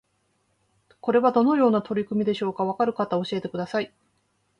[0.99, 2.65] これはどのような取り組みでしょうか？
[2.65, 3.93] わかる方教えてください